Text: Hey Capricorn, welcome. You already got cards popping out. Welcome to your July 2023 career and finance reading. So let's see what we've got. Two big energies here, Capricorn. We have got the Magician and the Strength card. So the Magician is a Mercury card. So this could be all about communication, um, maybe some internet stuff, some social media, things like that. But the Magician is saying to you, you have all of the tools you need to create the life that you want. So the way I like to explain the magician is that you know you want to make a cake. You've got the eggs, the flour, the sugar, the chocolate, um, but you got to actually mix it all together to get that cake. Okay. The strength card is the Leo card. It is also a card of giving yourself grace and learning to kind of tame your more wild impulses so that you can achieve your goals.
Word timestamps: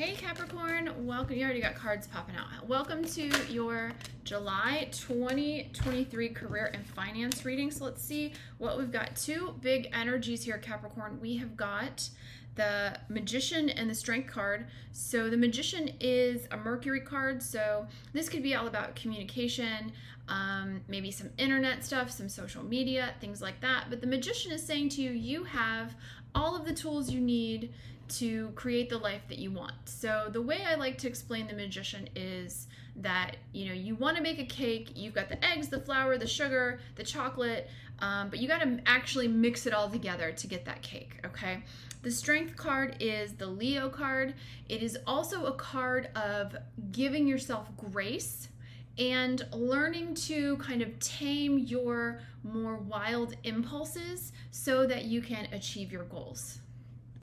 Hey 0.00 0.14
Capricorn, 0.14 1.06
welcome. 1.06 1.36
You 1.36 1.44
already 1.44 1.60
got 1.60 1.74
cards 1.74 2.06
popping 2.06 2.34
out. 2.34 2.66
Welcome 2.66 3.04
to 3.04 3.30
your 3.52 3.92
July 4.24 4.88
2023 4.92 6.30
career 6.30 6.70
and 6.72 6.86
finance 6.86 7.44
reading. 7.44 7.70
So 7.70 7.84
let's 7.84 8.02
see 8.02 8.32
what 8.56 8.78
we've 8.78 8.90
got. 8.90 9.14
Two 9.14 9.54
big 9.60 9.90
energies 9.92 10.42
here, 10.42 10.56
Capricorn. 10.56 11.20
We 11.20 11.36
have 11.36 11.54
got 11.54 12.08
the 12.54 12.98
Magician 13.10 13.68
and 13.68 13.90
the 13.90 13.94
Strength 13.94 14.32
card. 14.32 14.68
So 14.92 15.28
the 15.28 15.36
Magician 15.36 15.90
is 16.00 16.48
a 16.50 16.56
Mercury 16.56 17.02
card. 17.02 17.42
So 17.42 17.86
this 18.14 18.30
could 18.30 18.42
be 18.42 18.54
all 18.54 18.68
about 18.68 18.96
communication, 18.96 19.92
um, 20.28 20.80
maybe 20.88 21.10
some 21.10 21.28
internet 21.36 21.84
stuff, 21.84 22.10
some 22.10 22.30
social 22.30 22.64
media, 22.64 23.12
things 23.20 23.42
like 23.42 23.60
that. 23.60 23.88
But 23.90 24.00
the 24.00 24.06
Magician 24.06 24.50
is 24.50 24.64
saying 24.64 24.88
to 24.90 25.02
you, 25.02 25.10
you 25.10 25.44
have 25.44 25.94
all 26.34 26.56
of 26.56 26.64
the 26.64 26.72
tools 26.72 27.10
you 27.10 27.20
need 27.20 27.74
to 28.10 28.48
create 28.50 28.88
the 28.88 28.98
life 28.98 29.22
that 29.28 29.38
you 29.38 29.50
want. 29.50 29.74
So 29.84 30.28
the 30.30 30.42
way 30.42 30.64
I 30.66 30.74
like 30.74 30.98
to 30.98 31.08
explain 31.08 31.46
the 31.46 31.54
magician 31.54 32.08
is 32.14 32.66
that 32.96 33.36
you 33.52 33.66
know 33.66 33.72
you 33.72 33.94
want 33.94 34.16
to 34.16 34.22
make 34.22 34.38
a 34.38 34.44
cake. 34.44 34.92
You've 34.94 35.14
got 35.14 35.28
the 35.28 35.42
eggs, 35.44 35.68
the 35.68 35.80
flour, 35.80 36.18
the 36.18 36.26
sugar, 36.26 36.80
the 36.96 37.04
chocolate, 37.04 37.68
um, 38.00 38.30
but 38.30 38.38
you 38.38 38.48
got 38.48 38.62
to 38.62 38.80
actually 38.86 39.28
mix 39.28 39.66
it 39.66 39.74
all 39.74 39.88
together 39.88 40.32
to 40.32 40.46
get 40.46 40.64
that 40.64 40.82
cake. 40.82 41.20
Okay. 41.24 41.62
The 42.02 42.10
strength 42.10 42.56
card 42.56 42.96
is 42.98 43.34
the 43.34 43.46
Leo 43.46 43.90
card. 43.90 44.34
It 44.70 44.82
is 44.82 44.96
also 45.06 45.44
a 45.44 45.52
card 45.52 46.08
of 46.16 46.56
giving 46.92 47.26
yourself 47.26 47.68
grace 47.76 48.48
and 48.98 49.46
learning 49.52 50.14
to 50.14 50.56
kind 50.56 50.80
of 50.80 50.98
tame 50.98 51.58
your 51.58 52.20
more 52.42 52.76
wild 52.76 53.36
impulses 53.44 54.32
so 54.50 54.86
that 54.86 55.04
you 55.04 55.20
can 55.20 55.46
achieve 55.52 55.92
your 55.92 56.04
goals. 56.04 56.60